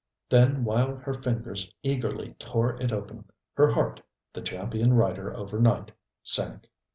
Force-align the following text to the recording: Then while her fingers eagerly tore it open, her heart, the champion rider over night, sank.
Then 0.29 0.63
while 0.63 0.95
her 0.95 1.13
fingers 1.13 1.71
eagerly 1.83 2.33
tore 2.39 2.75
it 2.81 2.91
open, 2.91 3.25
her 3.53 3.69
heart, 3.69 4.01
the 4.33 4.41
champion 4.41 4.95
rider 4.95 5.31
over 5.31 5.59
night, 5.59 5.91
sank. 6.23 6.71